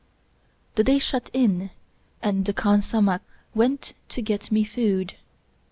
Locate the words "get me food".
4.23-5.13